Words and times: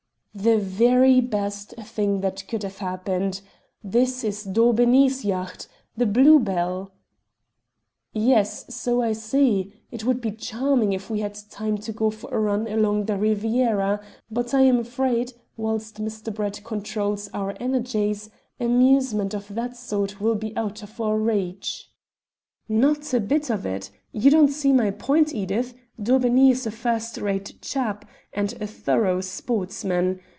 "The 0.33 0.57
very 0.57 1.19
best 1.19 1.71
thing 1.71 2.21
that 2.21 2.47
could 2.47 2.63
have 2.63 2.77
happened. 2.77 3.41
There 3.83 4.03
is 4.03 4.47
Daubeney's 4.49 5.25
yacht, 5.25 5.67
the 5.97 6.05
Blue 6.05 6.39
Bell." 6.39 6.93
"Yes. 8.13 8.73
So 8.73 9.01
I 9.01 9.11
see. 9.11 9.73
It 9.91 10.05
would 10.05 10.21
be 10.21 10.31
charming 10.31 10.93
if 10.93 11.09
we 11.09 11.19
had 11.19 11.35
time 11.49 11.77
to 11.79 11.91
go 11.91 12.09
for 12.11 12.33
a 12.33 12.39
run 12.39 12.65
along 12.65 13.07
the 13.07 13.17
Riviera, 13.17 13.99
but 14.31 14.53
I 14.53 14.61
am 14.61 14.79
afraid, 14.79 15.33
whilst 15.57 15.99
Mr. 16.01 16.33
Brett 16.33 16.63
controls 16.63 17.29
our 17.33 17.53
energies, 17.59 18.29
amusement 18.57 19.33
of 19.33 19.53
that 19.53 19.75
sort 19.75 20.21
will 20.21 20.35
be 20.35 20.55
out 20.55 20.81
of 20.81 21.01
our 21.01 21.17
reach." 21.17 21.89
"Not 22.69 23.13
a 23.13 23.19
bit 23.19 23.49
of 23.49 23.65
it. 23.65 23.91
You 24.13 24.31
do 24.31 24.41
not 24.43 24.51
see 24.51 24.71
my 24.71 24.91
point, 24.91 25.35
Edith. 25.35 25.73
Daubeney 26.01 26.51
is 26.51 26.65
a 26.65 26.71
first 26.71 27.17
rate 27.17 27.55
chap, 27.61 28.05
and 28.33 28.53
a 28.61 28.65
thorough 28.65 29.19
sportsman. 29.21 30.19